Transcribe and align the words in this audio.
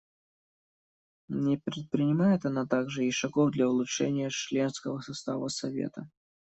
Не 1.29 1.57
предпринимает 1.59 2.47
она 2.47 2.65
также 2.65 3.05
и 3.05 3.11
шагов 3.11 3.51
для 3.51 3.69
улучшения 3.69 4.31
членского 4.31 4.99
состава 5.01 5.47
Совета. 5.49 6.09